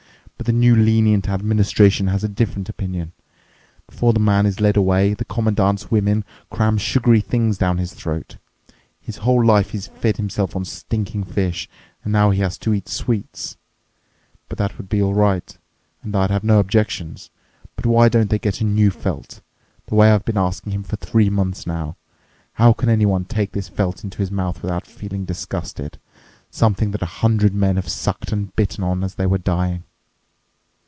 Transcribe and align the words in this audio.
But 0.43 0.47
the 0.47 0.53
new 0.53 0.75
lenient 0.75 1.29
administration 1.29 2.07
has 2.07 2.23
a 2.23 2.27
different 2.27 2.67
opinion. 2.67 3.11
Before 3.85 4.11
the 4.11 4.19
man 4.19 4.47
is 4.47 4.59
led 4.59 4.75
away, 4.75 5.13
the 5.13 5.23
Commandant's 5.23 5.91
women 5.91 6.25
cram 6.49 6.79
sugary 6.79 7.21
things 7.21 7.59
down 7.59 7.77
his 7.77 7.93
throat. 7.93 8.37
His 8.99 9.17
whole 9.17 9.45
life 9.45 9.69
he's 9.69 9.85
fed 9.85 10.17
himself 10.17 10.55
on 10.55 10.65
stinking 10.65 11.25
fish, 11.25 11.69
and 12.03 12.11
now 12.11 12.31
he 12.31 12.39
has 12.41 12.57
to 12.57 12.73
eat 12.73 12.89
sweets! 12.89 13.55
But 14.49 14.57
that 14.57 14.79
would 14.79 14.89
be 14.89 14.99
all 14.99 15.13
right—I'd 15.13 16.31
have 16.31 16.43
no 16.43 16.57
objections—but 16.57 17.85
why 17.85 18.09
don't 18.09 18.31
they 18.31 18.39
get 18.39 18.61
a 18.61 18.63
new 18.63 18.89
felt, 18.89 19.41
the 19.85 19.93
way 19.95 20.09
I've 20.09 20.25
been 20.25 20.39
asking 20.39 20.71
him 20.71 20.81
for 20.81 20.95
three 20.95 21.29
months 21.29 21.67
now? 21.67 21.97
How 22.53 22.73
can 22.73 22.89
anyone 22.89 23.25
take 23.25 23.51
this 23.51 23.69
felt 23.69 24.03
into 24.03 24.17
his 24.17 24.31
mouth 24.31 24.63
without 24.63 24.87
feeling 24.87 25.23
disgusted—something 25.23 26.89
that 26.89 27.03
a 27.03 27.21
hundred 27.21 27.53
man 27.53 27.75
have 27.75 27.87
sucked 27.87 28.31
and 28.31 28.55
bitten 28.55 28.83
on 28.83 29.03
it 29.03 29.05
as 29.05 29.13
they 29.15 29.27
were 29.27 29.37
dying?" 29.37 29.83